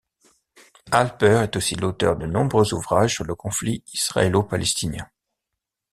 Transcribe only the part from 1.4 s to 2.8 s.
est aussi l'auteur de nombreux